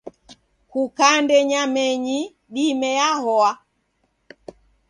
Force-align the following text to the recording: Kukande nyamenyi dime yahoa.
Kukande 0.71 1.35
nyamenyi 1.49 2.19
dime 2.53 2.89
yahoa. 2.99 3.51